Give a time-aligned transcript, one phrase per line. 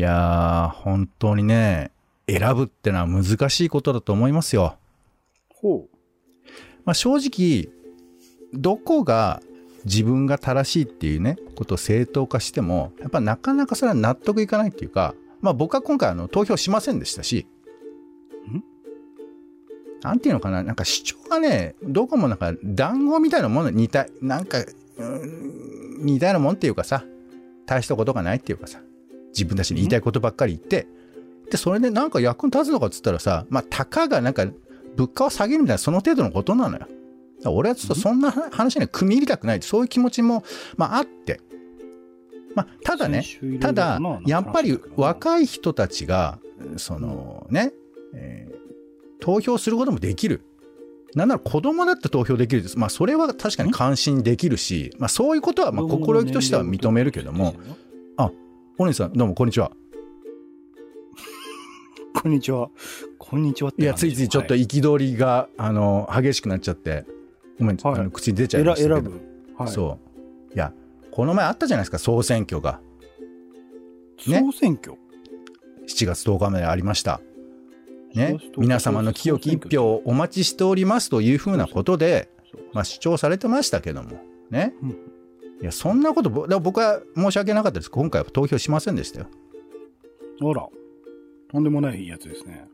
[0.00, 1.92] やー、本当にね、
[2.28, 4.76] 選ぶってのは難しいことだと思いますよ。
[5.54, 5.86] ほ
[6.84, 7.72] まあ、正直、
[8.52, 9.40] どこが
[9.84, 17.46] 自分が正しいっていうね、ことを正当化しても、やっぱなかなかそれは納得いかないっていうか、まあ僕は今回あの投票しませんでしたし、
[20.02, 24.58] なんていうのかな、なんか主張がね、どこもなんか団子みたいなものに似た、なんか、
[24.98, 25.60] うん
[26.00, 27.04] 似たようなもんっていうかさ、
[27.66, 28.80] 大したことがないっていうかさ、
[29.30, 30.86] 自分たちに言いたいことばっかり言って、
[31.50, 34.46] で、それでなんか役に立つのかっつったらさ、まあ、たかがなんか
[34.96, 36.86] 物価を下げるみたいなその程度のことなのよ。
[37.46, 40.44] 俺はちょっとそんな話には組み入れたくないそういう気持ちも、
[40.76, 41.40] まあ、あって。
[42.54, 43.24] まあ、ただね
[43.60, 46.38] ただまあ、やっぱり若い人たちが、
[46.76, 47.72] そのね、
[48.14, 48.60] えー
[49.20, 50.42] 投票することもできる。
[51.14, 52.78] なんなら子供だって投票できるです。
[52.78, 57.54] まあ、それは確かに関心できるし、まあ、そういうことは、まあ、心意気としては認めるけども、
[58.82, 59.72] お兄さん、どうも、こんにちは。
[62.16, 62.70] こんにちは。
[63.18, 67.04] こんにちはっていや、ついついちょっとはい憤りが、あの、激しくなっちゃって、
[67.58, 68.94] ごめん、はいあの口に出ちゃいましたけど。
[68.94, 69.20] 選選ぶ。
[69.62, 69.68] はい。
[69.68, 69.98] そ
[70.50, 70.54] う。
[70.54, 70.72] いや、
[71.10, 72.80] この前あったじゃないですか、総選挙が。
[74.26, 74.94] ね総選挙
[75.86, 77.20] ？7月10日までありました。
[78.14, 78.54] ね7月10。
[78.54, 82.30] 日皆様の清き一票をお待ちしておりますというふうなことで、
[82.72, 84.12] まあ、主張されてましたけども。
[84.48, 84.72] ね。
[84.82, 85.09] うん
[85.60, 87.90] いや、そんなこと、僕は申し訳なかったです。
[87.90, 89.26] 今回は投票しませんでしたよ。
[90.40, 90.68] あら。
[91.50, 92.66] とんでもないやつですね。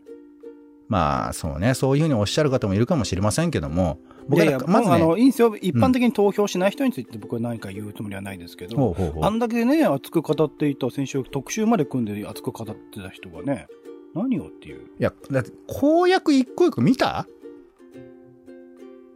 [0.88, 1.74] まあ、そうね。
[1.74, 3.98] そういうふうにおっしゃる方もいるかもしれませんけども、
[4.28, 5.56] 僕はまずね、あの、いいんですよ。
[5.56, 13.66] 一般的に投票しない人について僕は何か言うつもりはないですけど、ほうほうほうあんだけね、熱く語っていた、先週特集まで組んで熱く語ってた人がね、
[14.14, 14.82] 何をっていう。
[14.82, 17.26] いや、だって公約一個一個見た？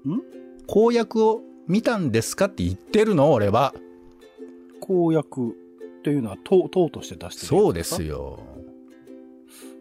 [0.09, 0.21] ん？
[0.67, 3.31] 公約を見たんですかって言ってるの？
[3.33, 3.73] 俺は。
[4.81, 5.53] 公約っ
[6.03, 8.17] ていうのは党、党として出してるそうですよ。
[8.17, 8.41] よ。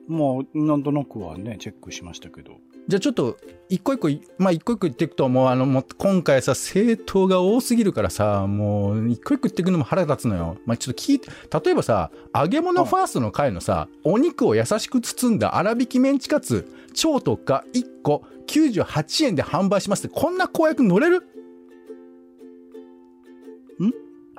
[0.08, 2.58] まあ、なんとなくはね、チェックしましたけど。
[2.88, 3.38] じゃあちょっと、
[3.70, 10.58] 一個一個い、まあ一個一個言っていくと、もうあの、もう今回さ、政党が多すぎるからさ、もう一個一個言っていくのも腹立つのよ。
[10.68, 11.30] まあちょっと聞いて、
[11.64, 21.24] 例えばさ、揚げ物ファーストの回のさ、お肉を優しく包んだ粗挽きメンチカツ、超特価1個98円で販売しますって、こんな公約乗れる？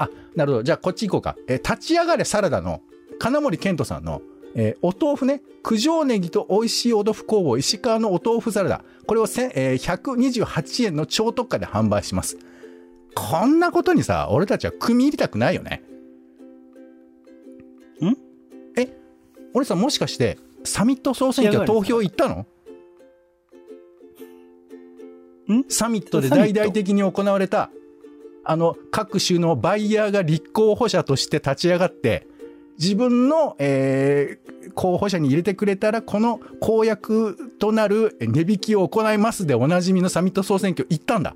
[0.01, 0.63] あ、なるほど。
[0.63, 1.37] じゃあこっち行こうか。
[1.47, 2.81] えー立ち上がれサラダの
[3.19, 4.23] 金森健人さんの、
[4.55, 8.83] えーお豆腐ね、九条ネギと美味しいお豆腐工房石川のお豆腐サラダ。
[9.07, 12.39] これをえー128円の超特価で販売します。
[13.15, 15.83] こんなことにさ、俺たちは組み入れたくないよね。
[18.01, 18.17] ん？
[18.79, 18.97] え、
[19.53, 22.47] 俺さ、もしかして、サミット総選挙投票行ったの？
[25.53, 27.71] んサミットで大々的に行われた、
[28.45, 32.27] あの、各種のバイヤーが立候補者として立ち上がって、
[32.79, 41.35] 自分の、えー候補者に入れてくれたら、この公約となる値引きを行いますでおなじみのサミット総選挙行ったんだ。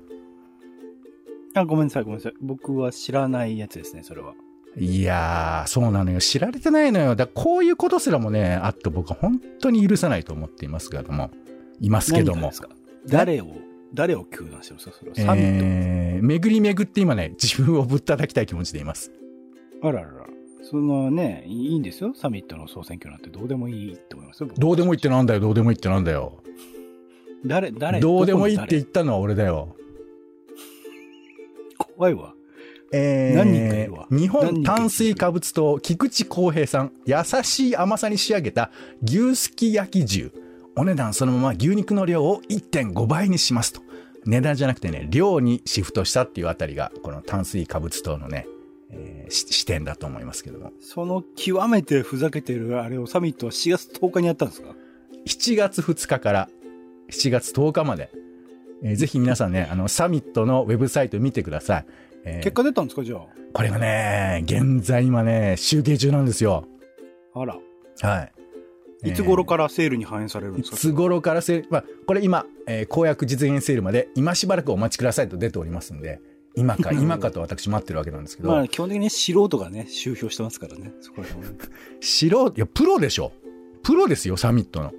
[1.55, 2.33] あ、ごめんなさい、ごめんなさい。
[2.41, 4.33] 僕は知らないやつですね、それは。
[4.77, 6.19] いやー、そうなのよ。
[6.19, 7.15] 知られてないのよ。
[7.15, 11.31] だこういうことすらもね、あって僕は本当に許さないと思っていますけども。
[11.79, 12.51] いますけども
[13.05, 13.47] 誰を、
[13.95, 14.97] 誰を糾弾してるんですか？
[14.99, 15.15] それは。
[15.15, 15.65] サミット。
[15.65, 19.11] えー、巡り巡って今ね、自分をぶったたきたい気持ちでいます。
[19.81, 20.25] あららら。
[20.61, 22.13] そのね、いいんですよ？
[22.15, 26.41] サミットの総選挙なんてどうでもいいと思いますどうでもいいってなんだよ、どうでもいいってなんだよ。
[27.45, 27.99] 誰、誰？
[27.99, 29.75] どうでもいいって言どったのは俺だよ。
[31.77, 32.33] こ怖いわ。
[32.93, 38.71] えー何人かいるわ日本炭水化物糖菊池康平さん優しい甘さに仕上げた
[39.03, 40.31] 牛すき焼き重
[40.77, 43.81] お値段そのまま牛肉の量を1.5倍にしますと
[44.25, 48.47] 値段じゃなくてね量にシフトしたっていうあたりがこの炭水化物糖のね、
[48.89, 54.75] えーし視点だと思いますけどもその極めてふざけてるあれをサミットは4月10日にやったんですか
[55.25, 56.49] ？7月2日から
[57.09, 58.11] 7月10日まで、
[58.83, 61.85] えーぜひ皆さんねあのサミットのウェブサイト見てください、
[62.23, 63.17] えー結果出たんですかじゃ
[63.53, 66.67] これがね現在今ね集計中なんですよ
[67.33, 67.41] あ。
[67.41, 67.57] あら。
[68.01, 68.31] はい。
[69.09, 70.75] いつ頃からセールに反映されるんですか？
[70.75, 76.19] いつ頃からセール、まあ、これ今、えー公約実現セールまで、今しばらくお待ちくださいと出ておりますんで、
[76.55, 80.91] 今か、今かと私待ってるわけなんですけど、まあ基本的に素人がね、集票してますからね。
[81.01, 81.45] そこら辺
[82.01, 83.31] 素人、いや、プロでしょ。
[83.83, 84.93] プロですよ、サミットの。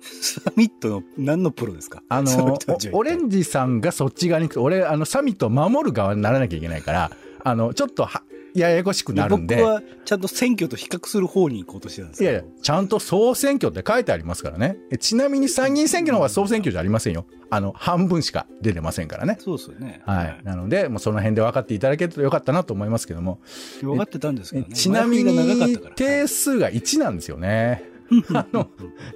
[0.00, 2.02] サミットの何のプロですか？
[2.08, 2.58] あその
[2.92, 7.10] オレンジさんがそっち側に行くと、俺、あの、サミットを守る側にならなきゃいけないから、
[7.44, 8.22] あの、ちょっとは、
[8.54, 9.56] ややこしくなるんで。
[9.56, 12.22] 僕はちゃんと選挙と比較する方に行こうとしてたんです。
[12.22, 14.76] いやいや、ちゃんと総選挙って書いてありますからね。
[14.90, 17.26] えちなみに参議院選挙の方は総選挙じゃありませんよ。
[17.50, 19.36] あの、半分しか出てませんからね。
[19.40, 20.02] そうですよね。
[20.06, 20.40] はい。
[20.44, 23.40] なので、もうその辺で分かっていただけるとよかったなと思いますけども。
[23.82, 24.74] 分かってたんですけどね。
[24.74, 27.84] ちなみに定数が1なんですよね。
[28.34, 28.68] あの、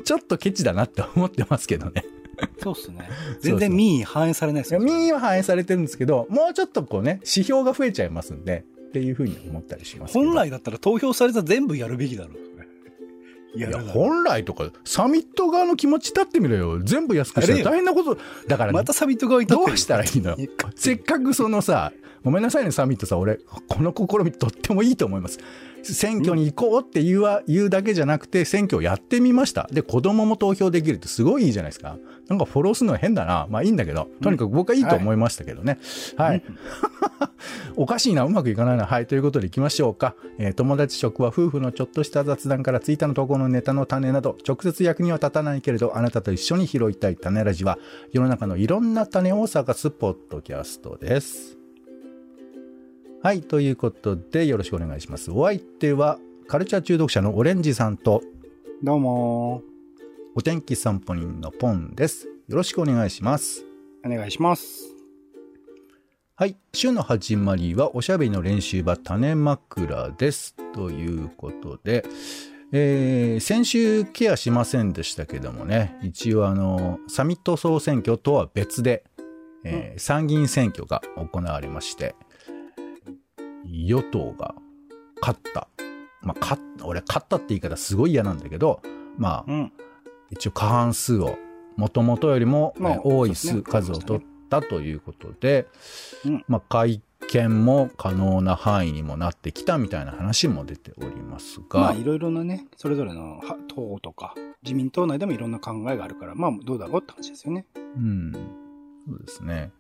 [0.05, 2.05] ちょっとケチだなって思ってますけどね。
[2.63, 3.09] そうっすね。
[3.41, 4.81] 全然民意反映されないですよ。
[4.81, 10.15] 民意は反映されてるんですけど、もうちょっとこうね、指標が増えちゃいますんで、っていうふうに思ったりします。
[10.15, 13.59] 本来だったら投票されたら全部やるべきだろう。
[13.59, 16.81] い いや、本来とか、サミット側の気持ち立ってみろよ。
[16.81, 18.17] 全部安くしたら大変なこと。
[18.47, 20.37] だからね、またサミット側にどうしたらいいの？
[20.77, 21.93] せっかくそのさ、
[22.25, 23.39] ごめんなさいね、サミットさ、俺、
[23.69, 25.39] この試みとってもいいと思います。
[25.83, 29.69] 選挙に行こうって言うわ言うだけじゃなくて、選挙をやってみました。
[29.71, 31.99] で、子供も投票できるってすごいいいじゃないですか。
[32.29, 33.47] なんかフォローするのは変だな。
[33.51, 35.79] まあいいんだけど、とにかく僕はいいと思いましたけどね。
[36.17, 36.43] はい。
[37.77, 38.87] おかしいな、うまくいかないな。
[38.87, 39.07] はい。
[39.07, 40.17] ということで行きましょうか。
[40.39, 47.79] えー友達職は夫婦のちょっとした雑談からツイッターの投稿のネタの種など、直接役には立たないけれど、あなたと一緒に拾いたい種ラジは、
[48.13, 51.64] 世の中のいろんな種を探すポッドキャストです。
[53.25, 53.41] はい。
[53.41, 55.31] ということで、よろしくお願いします。
[55.31, 58.21] お相手は、カルチャー中毒者のオレンジさんと、
[58.83, 59.63] どうも
[60.35, 62.27] お天気散歩人のポンです。
[62.27, 63.65] よろしくお願いします。
[64.05, 64.95] お願いします。
[66.35, 66.59] はい。
[66.75, 70.55] 週の始まりは、おしゃべりの練習場、種枕です。
[70.75, 72.05] ということで、
[72.73, 79.03] えー先週ケアしませんでしたけどもね、一応あの、サミット総選挙とは別で、
[79.65, 82.15] えー参議院選挙が行われまして、
[83.67, 84.55] 与党が
[85.21, 85.69] 勝った。
[86.23, 88.81] まあ、勝った、俺勝ったって言い方すごい嫌なんだけど、
[89.19, 89.73] まあ、うん。
[90.31, 91.37] 一応過半数を
[91.77, 95.67] 元々よりも、まあえー多い数ね数を取ったということで、
[96.25, 107.67] うんまあ、会見も可能な範囲にもなってきたみたいな話も出ておりますが、まあ、いろいろなね、それぞれのは党とか、自民党内でもいろんな考えがあるから、まあ、どうだろうって話ですよね。
[107.75, 108.33] うん、
[109.07, 109.73] そうですね。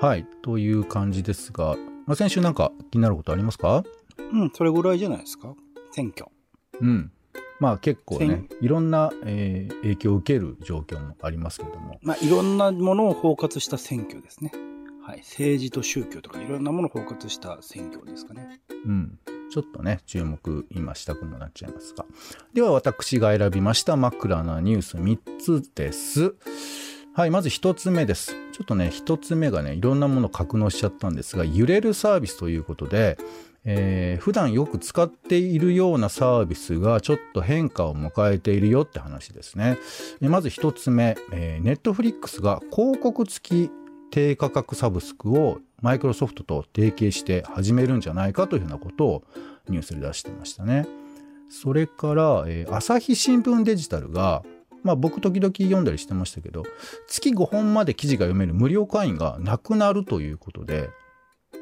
[0.00, 1.76] はい、という感じですが、
[2.06, 3.84] まあ、先週なんか気になることありますか？
[4.32, 5.54] うん、それぐらいじゃないですか？
[5.92, 6.30] 選挙。
[6.80, 7.12] うん。
[7.58, 14.52] まあ結構ね選、いろんな、えー影響を受ける状況もありますけれども、まあ、いろんなものを包括した選挙ですね。
[15.02, 15.18] はい。
[15.18, 18.60] 政治と宗教とかいろんなものを包括した選挙ですかね。
[18.86, 19.18] うん。
[19.50, 22.06] ちょっとね、注目今したくもなっちゃいますが。
[22.54, 26.34] では私が選びました枕なニュース3つです。
[27.12, 28.36] はい、まず1つ目です。
[28.52, 33.18] ちょっとね、1つ目がね、いろんなものを格納しちゃったんですが、揺れるサービスということで、
[33.64, 39.76] えー普段よく使っているようなサービスがちょっと変化を迎えているよって話ですね。
[40.20, 43.70] まず1つ目、えー、ネットフリックスが広告付き
[44.10, 49.22] 低価格サブスクをマイクロソフトと提携して始めるんじゃないかというふうなことを
[49.68, 50.86] ニュースで出してましたね。
[51.50, 54.44] それから、えー朝日新聞デジタルが、
[54.82, 56.64] まあ僕時々読んだりしてましたけど、
[57.08, 60.90] 月5本まで記事が読める無料会員がなくなるということで、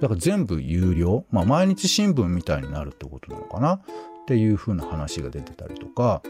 [0.00, 3.74] だから全部有料、まあ毎日新聞みたいになるってことなのかな？
[3.74, 3.80] っ
[4.26, 6.22] ていうふうな話が出てたりとか、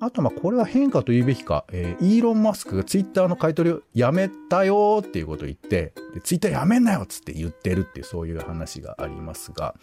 [0.00, 5.92] あとまあこれは変化と言うべきか、えーイーロン・マスクがツイッターの買い取りをやめたよっていうことを言って、
[6.24, 9.74] ツイッターやめんなよっつって言ってるっていうそういう話がありますが、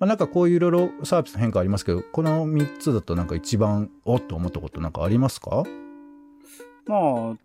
[0.00, 5.64] まあ、なんかこういういろいろサービスの変化ありますけど、この3つだとなんか一番おっと思ったことなんかありますか？
[6.86, 6.96] ま
[7.32, 7.36] あ、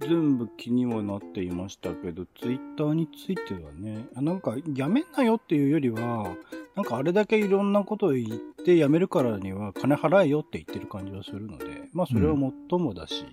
[0.00, 6.34] 全部気にはなっていましたけど、ツイッターについてはね、なんか、やめんなよっていうよりは、
[6.74, 13.26] なんかあれだけいろんなことを言ってやめるからには金払えよって言ってる感じはするので、まあそれはもっともだし、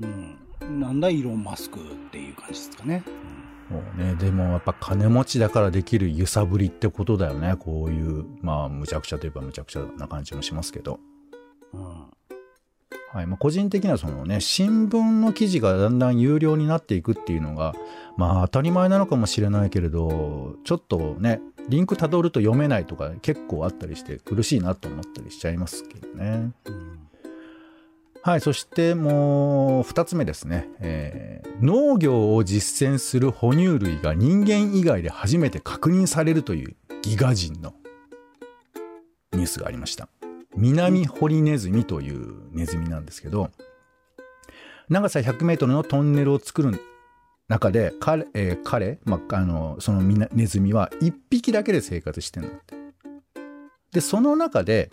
[0.00, 1.82] うん、なんだイーロン・マスクっ
[2.12, 3.02] ていう感じですかね。
[3.70, 7.54] もうね、でもやっぱ金持ちだからできる揺さぶりってことだよね。
[7.56, 10.98] こういう、まあ、むちゃくちゃといえばむちゃくちゃな感じもしますけど。
[11.72, 11.82] うん。
[13.12, 13.26] はい。
[13.26, 17.74] まあ、個人的にはそのね、新聞の記事がだんだん有料になっていくっていうのが、
[18.16, 26.50] まあ、当たり前なのかもしれないけれど、ちょっとね、リンク辿ると読めないとか結構あったりして苦しいなと思ったりしちゃいますけどね。
[26.64, 27.09] うん
[28.22, 37.74] はい、そしてもう二つ目ですね、えー農業を実践する哺乳類が人間以外で初めて確認されるというギガ人の
[39.32, 40.08] ニュースがありました。
[40.56, 43.50] 南ホリネズミというネズミなんですけど、
[44.88, 46.80] 長さ100メートルのトンネルを作る
[47.48, 52.74] 中で彼、えー彼、まあ、あの、そのネズミは1匹だけで生活してるんだって。
[53.92, 54.90] で、その中で、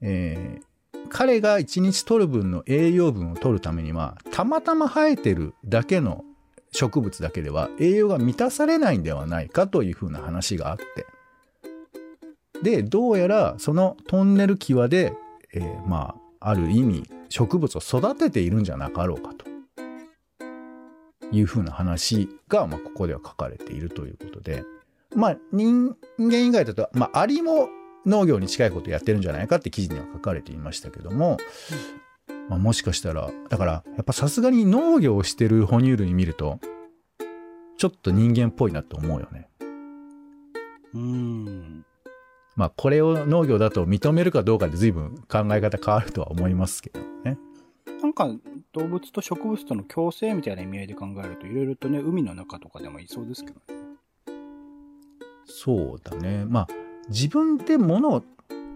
[0.00, 0.73] えー
[1.08, 6.24] 彼が1日取る分の栄養分を取るためには、たまたま生えてるだけの
[6.72, 11.06] 植物だけでは栄養が満たされないんではないかというふうな話があって、
[12.62, 15.14] でどうやらそのトンネル際で、
[15.52, 19.46] えーまあある意味植物を育てているんじゃなかろうかと。
[21.32, 24.62] いうふうな話が、まあ、ここでは書かれているということで。
[25.16, 27.68] まあ人間以外だと、まあ、アリも
[28.06, 31.38] 農業に近いことやってるんじゃないかって記事には書かれていましたけども、
[32.48, 36.60] まあ、もしかしたらだからやっぱさすがに農業をしてる哺乳類見ると
[37.76, 39.48] ちょっと人間っぽいなと思うよね。
[40.94, 41.84] うん。
[42.56, 47.36] まあこれを農業だと認めるかどうかで随分考え方変わるとは思いますけどね。
[48.00, 48.28] なんか、
[48.72, 53.80] 動物と植物との共生みたいな意味合いで考えると、いろいろとね、海の中とかでもいそうですけどね。
[55.46, 56.44] そうだね。
[56.46, 58.22] まあ自分で物を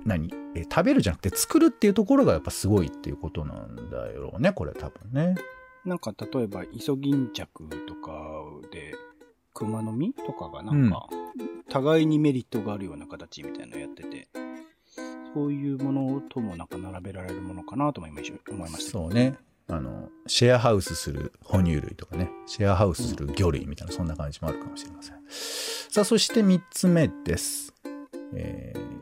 [0.04, 0.32] 何？
[0.54, 5.34] え食べるじゃなくて作るっていうところがやっぱすごいっていうことなんだろうねこれ多分ね。
[5.84, 8.12] なんか、例えば、イソギンチャクとか
[8.70, 8.94] で、
[9.54, 11.08] 熊の実とかがなんか、
[11.70, 14.28] 互いにメリットがあるような形みたいなのをやってて、
[15.34, 19.36] そういうものともなんか並べられるものかなと思いました思いましたそうね。
[19.70, 25.16] あのシェアハウスする哺乳類とかねシェアハウスする魚類みたいな、そんな感じもあるかもしれません。
[25.90, 27.74] さあそして3つ目です。
[28.34, 28.98] えー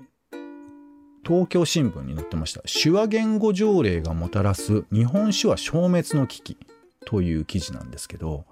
[1.27, 6.57] 東京新聞に載ってました手話言語条例がもたらす日本手話消滅の危機
[7.05, 8.45] という記事なんですけど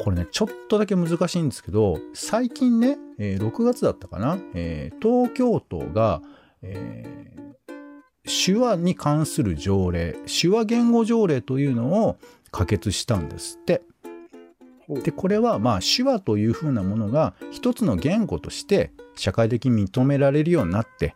[0.00, 6.22] これねちょっとだけ難しいんですけど最近ね、えー6月だったかな、えー東京都が、
[6.62, 7.04] え
[8.24, 12.16] 手話に関する条例手話言語条例というのを
[12.50, 13.82] 可決したんですって。
[14.88, 21.10] でこれはまあ手話というふうなものが一つの言語として社会的に認められるようになってい、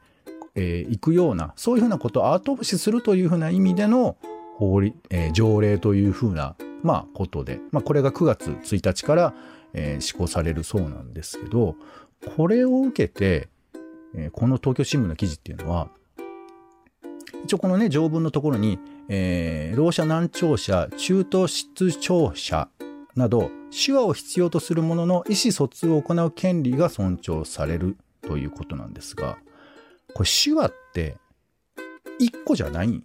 [0.57, 4.17] えーくようなそういうふうなことを後押しするというふうな意味での
[4.57, 9.35] 法律、えー条例というふうな、まあ、ことで、まあ、これが9月1日から、
[9.73, 11.77] えー施行されるそうなんですけど
[12.37, 13.49] これを受けて、
[14.15, 15.89] えーこの東京新聞の記事っていうのは
[17.45, 22.69] 一応このね条文のところに、えー、ろう者難聴者中等失聴者
[23.21, 29.39] など手話を必要とする者の意思疎通を行う権利が尊重されるということなんですが
[30.15, 31.17] これ手話って
[32.19, 33.05] 一個じゃないん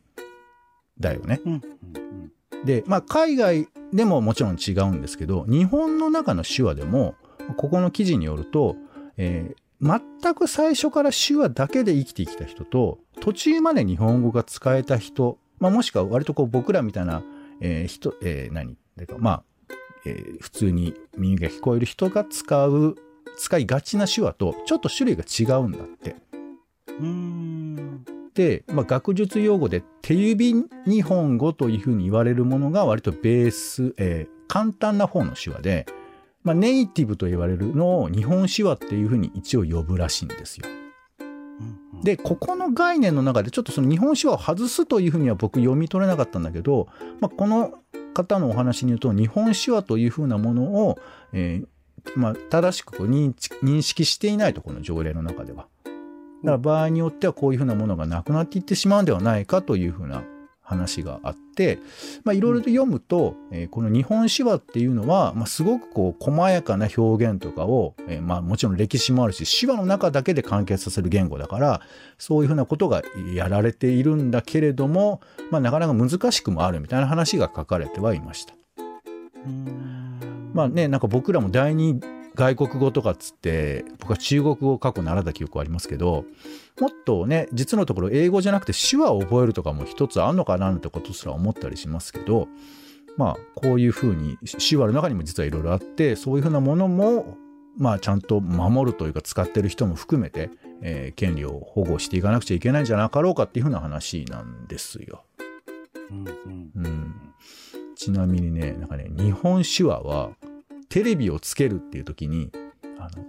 [0.99, 1.41] だよね。
[1.45, 2.31] うんうん
[2.63, 7.13] で、まあ、海外でももちろん違うんですけど日本の中の手話でも
[7.57, 8.75] ここの記事によると、
[9.17, 9.99] えー全
[10.33, 17.23] く最初から手話だけで生きてきた人と途中まで日本語が使えた人、まあ、もしくは割とこう僕らみたいな、
[17.59, 18.77] えー人、えー何？
[18.95, 19.43] だかまあ、
[20.05, 22.95] えー普通に耳が聞こえる人が使う
[23.37, 26.15] 使いがちな手話とちょっと種類が違うんだって。
[26.99, 28.05] うん。
[28.33, 30.53] で、まあ、学術用語で手指
[30.85, 35.85] 日本語というふうに言われるものが割とベース、えー簡単な方の手話で、
[36.43, 40.67] まあ、ネイティブと言われるのを日本手話っていうふうに一応呼ぶらしいんですよ。
[42.03, 46.87] でここの概念の中でちょっとその日本手話を外すというふうには僕読み取れなかったんだけど、
[47.19, 47.79] まあ、この
[48.15, 50.97] 方のお話によると日本手話というふうなものを、
[51.33, 51.67] えー
[52.15, 55.67] まあ、正しく認識していないとこの条例の中では。
[56.43, 60.23] だから場合によってはこういうふうなものがなくなっていってしまうんではないかというふうな
[60.65, 61.79] 話があって
[62.23, 71.81] まあいろいろと読むと、えーこの日本手話っていうのは、まあ、すごくこう細やかな表現とかを、えーまあ、もちろん歴史もあるし手話の中だけで完結させる言語だから
[72.17, 73.03] そういうふうなことが
[73.33, 78.53] やられているんだけれども、まあ、なかなか難しくもあるみたいな話が書かれてはいました。
[78.75, 80.05] うーん
[80.55, 81.99] まあね、なんか僕らも第二
[82.35, 86.25] 外国語とかっつって、僕は中国語を過去習った記憶ありますけど、
[86.79, 92.47] もっとね、実のところ英語じゃなくて手話を覚えるとかも一つあんのかななんてことすら思ったりしますけど、
[93.17, 94.37] まあ、こういうふうに
[94.69, 97.37] 手話の中にも実はいろいろあって、そういうふうなものも、
[97.77, 100.49] まあ、ちゃんと守るというか使ってる人も含めて、
[100.81, 105.23] えー権利を保護していかなくちゃいけないんじゃなかろうかっていうふうな話なんですよ。
[106.11, 107.15] うんうんうん
[107.95, 110.31] ちなみにね、なんかね、日本手話は、
[110.89, 112.51] テレビをつけるっていう時に、
[112.99, 113.25] あの、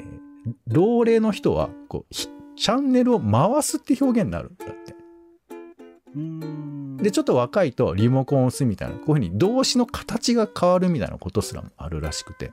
[0.00, 0.22] えー
[0.66, 4.94] 老齢の人は、こう、ひチャンネルを回すって表現になるんだって。
[6.14, 12.52] うーんで、ちょっと若いとリモコンを押すみたいな、こういうふうに動詞の形が変わるみたいなことすらもあるらしくて。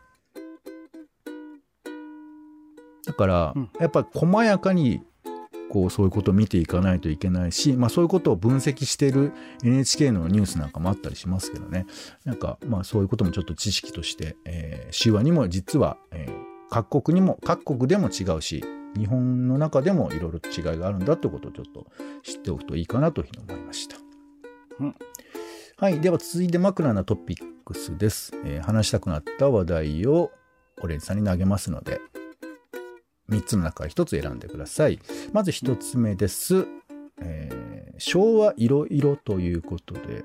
[3.05, 5.01] だからうん、やっぱ細やかに、
[5.69, 9.31] こう、そういうことを見ていかないといけないし、まあそういうことを分析している
[9.63, 11.85] NHK のニュースなんかもあったりしますけどね。
[12.25, 18.63] なんか、まあそういうこともちょっと知識として、えー手話にも実は、えー各国にも、各国でも違うし、
[18.95, 21.87] 日本の中でもいろいろと違いがあるんだってことをちょっと
[22.23, 23.97] 知っておくといいかなというふうに思いました。
[24.79, 24.95] うん
[25.77, 25.99] はい。
[25.99, 28.33] では続いて枕なトピックスです。
[28.45, 30.31] えー話したくなった話題を
[30.81, 31.99] オレンジさんに投げますので、
[33.29, 34.99] 3つの中から1つ選んでください。
[35.33, 36.65] まず1つ目です。
[37.21, 37.69] えー
[38.01, 40.23] 昭和いろいろということで、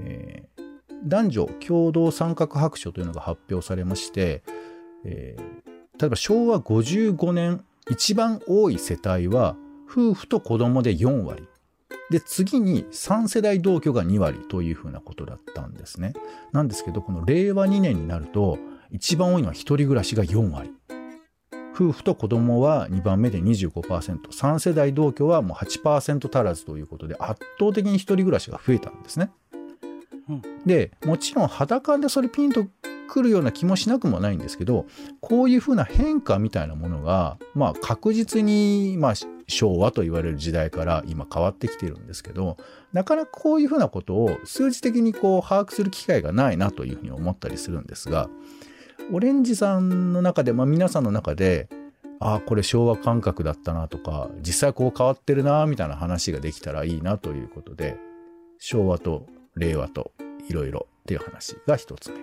[0.00, 0.66] えー
[1.04, 4.42] 男女共同参画白書というのが発表されまして、
[5.04, 5.66] えー
[5.98, 9.56] 例えば昭和55年一番多い世帯は
[9.88, 11.48] 夫婦と子供で4割。
[12.10, 16.12] で、次に3世代同居が2割というふうなことだったんですね。
[16.52, 18.58] なんですけど、この令和2年になると、
[18.90, 20.72] 一番多いのは一人暮らしが4割。
[21.76, 29.30] 夫婦と子供は2番目で25%、3世代同居はもう8%足らずということで、圧倒的に一人暮らしが増えたんですね。
[30.30, 32.66] うんで、もちろん裸でそれピンと
[33.06, 34.86] くるような気もしなくもないんですけど、
[35.20, 39.14] こういうふうな変化みたいなものが、まあ確実に、まあ
[39.46, 42.56] 昭和と言われる時代から今変わってきてるんですけど、
[42.92, 48.28] なかなかこういうふうなことを数字的にこう把握する機会がないなというふうに思ったりするんですが、
[49.12, 51.68] オレンジさんの中で、まあ皆さんの中で、
[52.18, 57.96] ああ、これ昭和感覚だったなとか、実際こう変わってるなみたいな話ができたらいいなということで、
[58.58, 60.12] 昭和と令和と
[60.48, 62.16] いろいろっていう話が一つ目。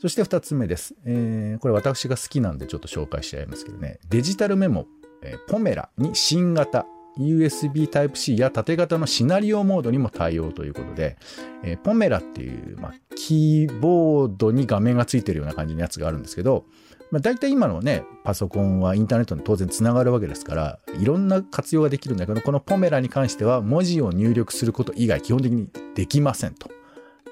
[0.00, 0.94] そして二つ目です。
[1.04, 3.98] えーこれ私が好きなんでちょっと紹介しちゃいますけどね。
[4.08, 4.86] デジタルメモ、
[5.22, 6.86] えーポメラに新型、
[7.18, 11.16] USB Type-C や縦型のシナリオモードにも対応ということで、
[11.62, 16.64] えーポメラっていう、まあ、キーボードに画面がついてるような感じのやつがあるんですけど、
[17.10, 26.70] まあ、大体今のね、パソコンはインターネットに当然つながるわけですから、いろんな活用ができるんだけど、このポメラに関しては文字を入力すること以外基本的にできませんと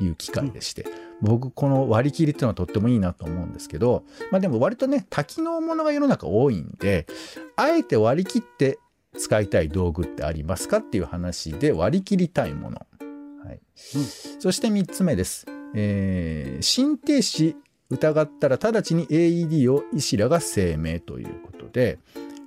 [0.01, 0.87] いう機械でして、
[1.21, 7.07] 僕この割り切りっていうのはとってもいいなと思うんですけど、まあでも割とね、多機能ものが世の中多いんで、
[7.57, 8.79] あえて割り切って
[9.19, 12.87] 使いたい道具ってありますかっていう話で割り切りたいもの。
[13.45, 13.61] はい。
[13.75, 15.47] そして3つ目です。
[15.75, 17.55] えー、心停止
[17.91, 21.99] 疑ったら直ちに AED を医師らが声明ということで、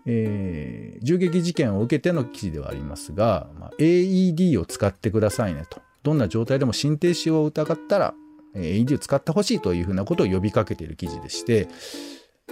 [0.06, 5.82] えー銃撃事件を受けての記事ではありますが、まあ AED を使ってくださいねと。
[6.04, 8.14] どんな状態でも心停止を疑ったら、
[8.56, 11.68] AED を使ってほしいというふうなことを呼びかけている記事でして、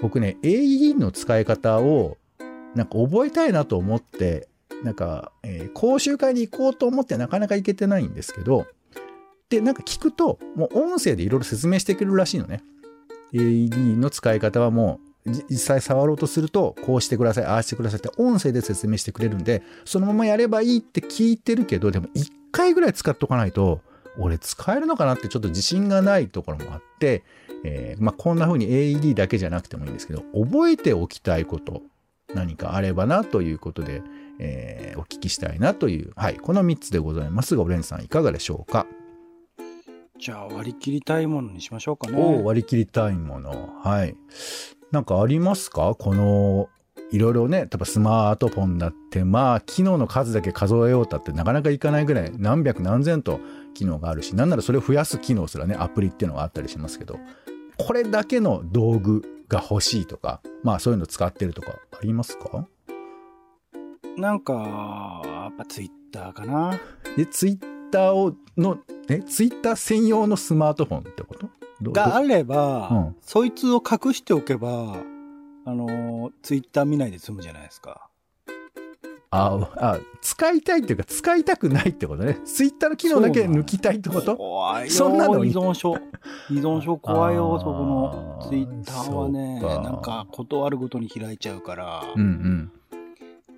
[0.02, 2.18] 僕ね、AED の使い方を
[2.78, 4.48] なんか覚えたいなと思って、
[4.84, 8.68] なんか、えー講習会に行こうと思ってなかなか行けてないんですけど、
[9.50, 12.64] で、なんか聞くと、もう音声でいろいろ説明してくれるらしいのね。
[13.34, 23.82] AED の使い方はもう、実際触ろうとすると、こうしてください、ああしてくださいって音声で説明してくれるんで、そのままやればいいって聞いてるけど、でも一回ぐらい使っとかないと、
[24.20, 27.24] 俺使えるのかなってちょっと自信がないところもあって、
[27.64, 31.84] えーまあ、こんな風に AED だけじゃなくてもいいんですけど、覚えておきたいこと、
[32.34, 34.02] 何かあればなということで、
[34.40, 38.88] えーお聞きしたいなという、はい、この3つでございますが、オレンジさんいかがでしょうか？
[40.20, 42.20] じゃあ割り切りたいものにしましょうかね。
[42.20, 43.76] を割り切りたいもの。
[43.84, 44.16] はい。
[44.92, 45.94] なんかありますか？
[45.94, 46.70] この、
[47.12, 53.40] いろいろね、例えばスマートフォンだって、まあ、機能の数だけ数えようたってなかなかいかないぐらい、何百何千と
[53.76, 57.20] 機能があるし、なんならそれを増やす機能すらね、アプリっていうのがあったりしますけど、
[57.78, 62.68] これだけの道具が欲しいとか、まあそういうの使ってるとかありますか？
[64.18, 66.80] なんか、やっぱツイッターかな。
[67.16, 67.60] で、ツイッ
[67.92, 68.80] ターを、の、
[69.10, 71.50] え、ツイッター専用のスマートフォンってこと？
[71.80, 74.96] どがあどれば、うんそいつを隠しておけば、
[75.66, 78.10] あの、ツイッター見ないで済むじゃないですか。
[79.30, 82.40] ああ、使いたいっていうか、使いたくないってことね。
[82.46, 84.38] ツイッターの機能だけ抜きたいってこと？
[84.38, 84.92] 怖いよ。
[84.92, 85.44] そんなの？
[85.44, 85.96] い依存症。
[86.50, 89.60] 依存症怖いよ、そこのツイッターはね。
[89.60, 92.72] なんか、ことあるごとに開いちゃうから、うんうん。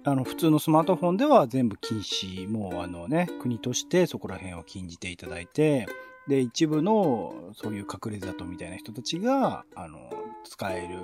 [0.05, 2.49] あの、普通のスマートフォンでは全部禁止。
[2.49, 5.87] もう、あのね、国としてそこら辺を禁じていただいて、
[6.27, 9.97] で、一部の、そういう隠れ里みたいな人たちが、あの、
[10.45, 10.99] 使える、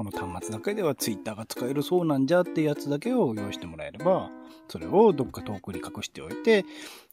[0.00, 4.30] この端末だけではツイッターが使えるそうなんじゃってやつだけを用意してもらえれば、
[4.66, 6.64] それをどっか遠くに隠しておいて、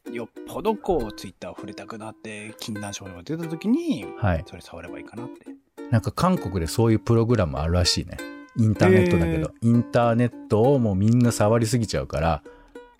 [0.09, 4.43] よっぽどこう、ツイッターを触れたくなって、禁断症状が出た時に、はい。
[4.47, 5.47] それ触ればいいかなって。
[5.91, 8.15] なんか韓国でそういうプログラムあるらしいね。
[8.55, 12.41] インターネットだけど、インターネットをもうみんな触りすぎちゃうから、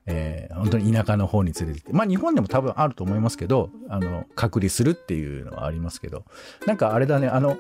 [0.06, 1.94] えー本当に田舎の方に連れてって。
[1.94, 6.26] まあ日本でも多分あると思いますけど、あの、隔離するっていうのはありますけど、
[6.66, 7.58] なんかあれだね、あの、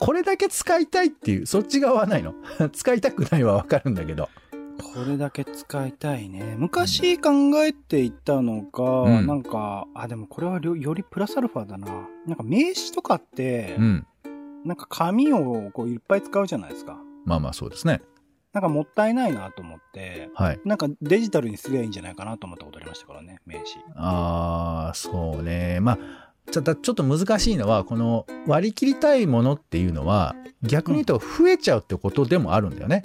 [0.00, 2.34] これだけ使いたいっていう、そっち側はないの？
[2.72, 4.28] 使いたくないはわかるんだけど。
[4.94, 6.54] これだけ使いたいね。
[6.56, 7.30] 昔考
[7.64, 12.08] えていたのが、うんなんか、あ、でもこれはよよりプラスアルファだな。
[12.26, 14.06] なんか名刺とかって、うん。
[14.64, 16.96] なんか紙をこういっぱい使うじゃないですか。
[17.24, 18.00] まあまあそうですね。
[18.52, 20.60] なんかもったいないなと思って、はい。
[20.64, 23.70] なんかデジタルにすりゃいいんじゃないかなと思ったことありましたからね、名刺。
[23.96, 25.78] ああ、そうね。
[25.80, 33.02] まあ、ちょっとちょっと難しいのはこの割り切りたいものっていうのは逆に言うと増えちゃうってことでもあるんだよね。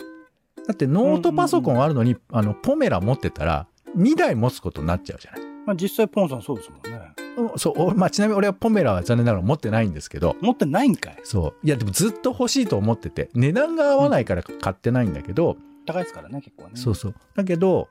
[0.67, 5.41] だってノートパソコンあるのに、あのポメラ持ってたら2台持つことになっちゃうじゃない。
[5.65, 6.99] まあ実際ポンさんそうですもんね。
[7.37, 11.67] うんそう、まあ、ちなみに俺はポメラは残念ながら持ってないんですけど、持ってないんかいそう。
[11.67, 16.71] いや、でもずっと欲しいと思ってて、値段が合わないから買ってないんだけど、高いですからね、結構ね。
[16.75, 17.15] そうそう。
[17.35, 17.89] だけど、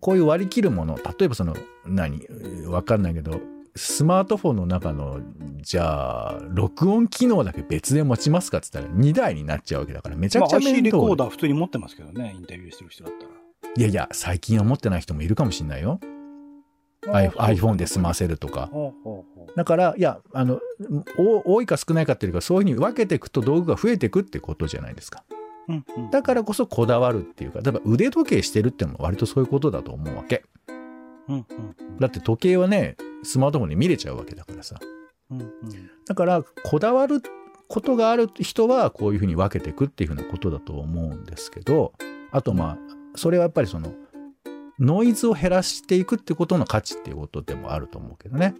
[0.00, 1.54] こういう割り切るもの、例えばその、
[1.86, 2.26] 何、
[2.66, 3.40] わかんないけど、
[3.74, 5.20] スマートフォンの中の、
[5.62, 13.30] じゃあ、録音機能だけ別で持ちますかって言ったら2台になっちゃうわけだから、めちゃまあ、くちゃ面倒レコーダー普通に持ってますけどね、インタビューしてる人だったら。
[13.74, 16.00] いやいや、最近は持ってない人もいるかもしれないよ。
[17.06, 18.70] IPhone で済ませるとか。
[19.56, 20.60] だから、いや、あの、
[21.18, 25.24] お多いか少ないかっていうか、そういうふうに分けていくと道具が増えていくってことじゃないですか。
[25.68, 30.44] うんうんだからこそこだわるっていうか、例えば腕時計してるってのも割とそういうことだと思うわけ。
[31.28, 31.46] うんうん
[31.98, 34.78] だって時計はね、スマートフォンで見れちゃうわけだからさ。
[35.30, 35.48] うんうん
[36.06, 37.22] だから、こだわる
[37.68, 41.92] ことがある人は、こういうふうに分けていくっていうふうなことだと思うんですけど、
[42.32, 42.78] あとまあ、
[43.14, 43.94] それはやっぱりその、
[44.78, 48.54] ノイズを減らしていくってことの価値っていうことでもあると思うけどね。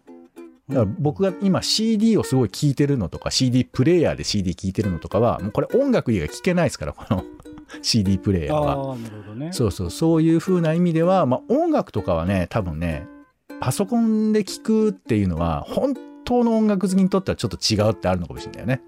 [0.69, 7.25] だから僕が今 CD をすごい聴いてるのとか CD プレイヤーで CD 聴いてるのとかはもうこれ音楽以外聴けないですからこの
[7.83, 8.91] CD プレイヤーは。
[8.91, 9.53] ああ、なるほどね。
[9.53, 13.07] そうそうそういう風な意味では、まあ、音楽とかはね多分ね
[13.63, 15.95] パソコンで聴くっていうのは本
[16.25, 18.83] 当の音楽好きにとってはちょっと違うってあるのかもしれないよね。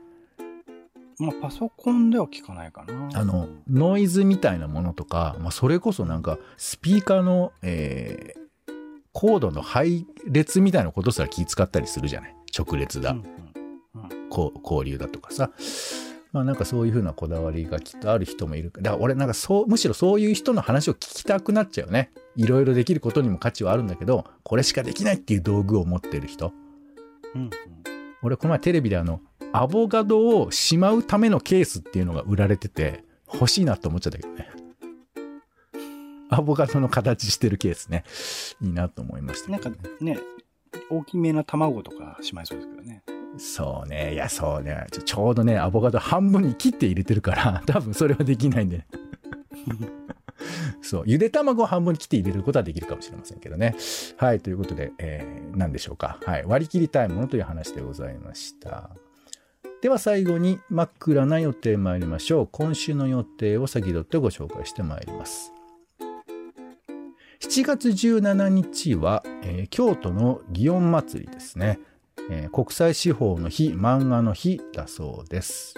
[1.20, 3.08] まあ、パソコンでは聞かないかな。
[3.14, 8.44] あのノイズみたいなものとか、まあ、それこそなんかスピーカーの、えー
[9.16, 13.12] コードの配列みたいなことすら気使ったりするじゃない直列だ。
[13.12, 15.52] うんうんうんこう交流だとかさ
[16.35, 18.73] まあなんかそういうふうなこだわりがきっとある人もいる。
[18.75, 22.11] だから俺なんかそうむしろそういう人の話を聞きたくなっちゃうね。
[22.35, 26.53] いろいろできることにも価値はあるんだけどこれしかできないっていう道具を持ってる人。
[27.37, 27.51] うんうん。
[28.20, 29.20] 俺この前テレビであの
[29.53, 34.49] アボカドをしまうためのケースっていうのが売られてて欲しいなって思っちゃったけどね。
[36.31, 38.03] アボカドの形してるケースね。
[38.61, 39.70] いいなと思いましたなんか
[40.01, 40.18] ね、
[40.90, 43.05] 大きめな卵とかしまいそうですけどね。
[43.38, 44.14] そうね。
[44.14, 44.87] いや、そうね。
[44.90, 48.87] ちょちょうどね、アボカド半分に切って入れてるから、 多分それはできないんで。
[50.83, 51.03] そう。
[51.07, 53.75] ゆで卵を半分に切って入れることはできるかもしれませんけどね。
[54.16, 54.40] はい。
[54.40, 56.18] ということで、えー、何でしょうか。
[56.25, 56.44] はい。
[56.47, 58.90] 割り切りたいものという話でございました。
[59.81, 62.49] では最後に真っ暗な予定参りましょう。
[62.51, 65.53] 今週の予定を先取ってご紹介してまいります。
[67.40, 71.79] 7月17日は、えー京都の祇園祭ですね。
[72.31, 75.74] えー国際司法の日、漫画の日だそうです。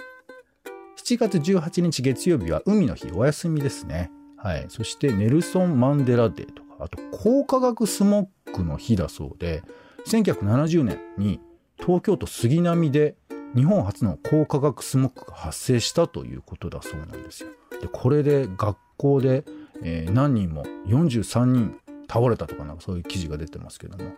[1.03, 4.11] 7月18日月曜日は海の日、お休みですね。
[4.37, 4.65] はい。
[4.69, 9.63] そしてネルソン・マンデラデーとか、あと高化学スモッグの日だそうで、
[10.07, 11.39] 1970年に
[11.77, 13.15] 東京都杉並で
[13.55, 17.49] 日本初の高化学スモッグが発生したということだそうなんですよ。
[17.81, 19.43] で、これで学校で、
[19.83, 21.77] えー何人も43人
[22.09, 24.11] 倒れたとかなんかそういう記事が出てますけども、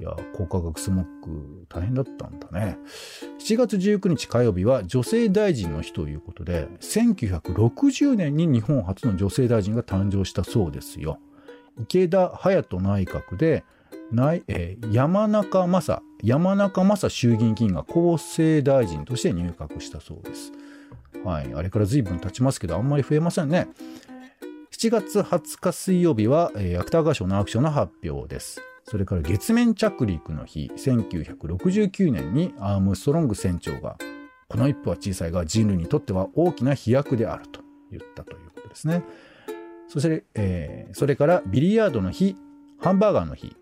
[0.00, 2.78] いや、高化学スモッグ大変だったんだね。
[3.38, 11.18] 7月19日火曜日は女性大臣の日ということで、1960年に日本初の女性大臣が誕生したそうですよ。
[11.80, 13.64] 池田隼人内閣で、
[14.10, 20.52] 内えー山中正、山中正衆議院議員が厚生大臣として入閣したそうです。
[21.24, 21.54] はい。
[21.54, 23.68] あれから随分経ちますけど、あんまり増えませんね。
[24.72, 28.60] 7月20日水曜日は、えー芥川賞直木賞の発表です。
[28.84, 33.96] それから月面着陸の日、1969年にアームストロング船長が、
[34.48, 39.02] この一歩は小さいが人類にとっては大きな飛躍であると言ったということですね。
[39.88, 42.36] そして、えーそれからビリヤードの日、
[42.78, 43.56] ハンバーガーの日、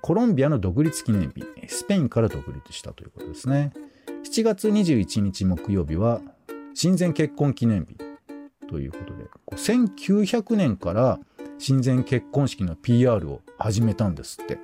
[0.00, 3.72] コロンビアの独立記念日、スペインから独立したということですね。
[4.24, 6.20] 7月21日木曜日は
[6.74, 7.96] 親善結婚記念日
[8.68, 11.20] ということで、1900年から
[11.58, 14.58] 親善結婚式の PR を始めたんですって。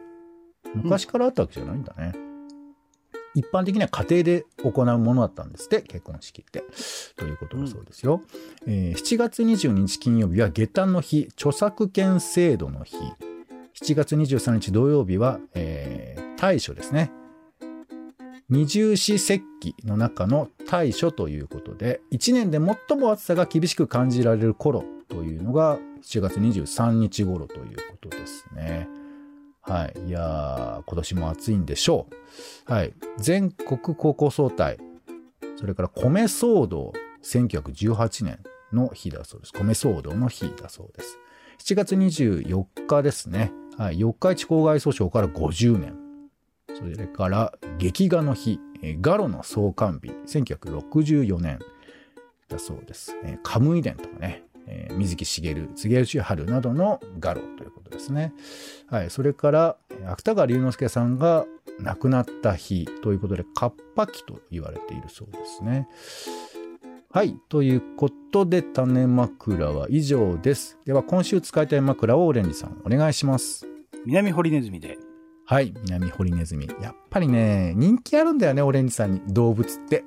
[0.74, 2.12] 昔からあったわけじゃないんだね。
[3.34, 6.64] 一般的には家庭で行うものだったんですって、結婚式って。
[7.16, 8.22] ということだそうですよ。
[8.66, 12.96] えー7月22日金曜日は下旦の日、著作権制度の日。
[13.82, 17.12] 7月23日土曜日は、えー大暑ですね。
[18.48, 28.88] 二十四節気の中の大暑ということで、1年で最も暑さが厳しく感じられる頃というのが7月23日頃ということですね。
[29.62, 30.08] はい。
[30.08, 32.06] いやー、今年も暑いんでしょ
[32.68, 32.72] う。
[32.72, 32.94] はい。
[33.18, 34.78] 全国高校総体、
[35.56, 38.38] それから米騒動、1918年
[38.72, 39.52] の日だそうです。
[39.52, 41.18] 米騒動の日だそうです。
[41.58, 43.52] 7月24日ですね。
[43.76, 44.00] はい。
[44.00, 45.94] 四日市公害訴訟から50年。
[46.78, 48.58] それから劇画の日、
[49.02, 51.58] ガロの創刊日、1964年
[52.48, 53.14] だそうです。
[53.42, 58.32] カムイ伝とかね、え水木しげる、柘植春などの画廊ということですね。
[58.88, 61.44] はい、それから芥川龍之介さんが
[61.80, 65.88] 亡くなった日ということで、カッパ期と言われているそうですね。
[67.12, 67.36] はい。
[67.48, 70.78] ということで、種枕は以上です。
[70.84, 73.66] では、今週使いたい枕をオレンジさん、お願いします。
[74.06, 75.09] 南堀ネズミで。
[75.50, 75.74] はい。
[75.82, 76.70] 南堀ネズミ。
[76.80, 79.20] やっぱりね、人気あるんだよね、オレンジさんに。
[79.26, 80.04] 動物って。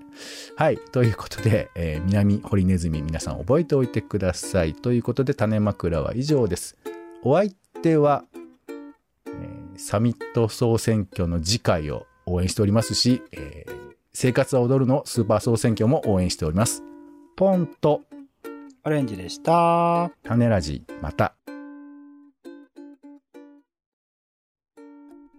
[0.56, 0.78] はい。
[0.78, 4.74] ということで、えー、南堀ネズミ、皆さん覚えておいてください。
[4.74, 6.78] ということで、種枕は以上です。
[7.24, 7.52] お相
[7.82, 8.24] 手は、
[9.28, 13.74] えー、サミット総選挙の次回を応援しておりますし、えー、
[14.14, 16.84] 生活は踊るのスーパー総選挙も応援しております。
[17.36, 18.04] ポンと
[18.86, 20.10] オレンジでした。
[20.24, 21.36] 種ラジ、また。